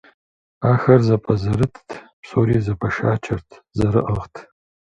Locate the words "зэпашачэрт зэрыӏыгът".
2.65-4.35